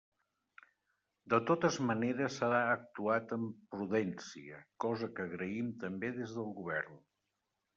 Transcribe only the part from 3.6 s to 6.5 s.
prudència, cosa que agraïm també des